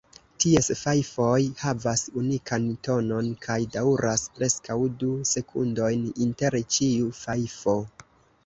Ties 0.43 0.69
fajfoj 0.77 1.41
havas 1.63 2.05
unikan 2.21 2.65
tonon 2.87 3.29
kaj 3.45 3.59
daŭras 3.77 4.25
preskaŭ 4.39 4.79
du 5.03 5.13
sekundojn 5.35 6.11
inter 6.27 6.61
ĉiu 6.79 7.13
fajfo. 7.23 7.81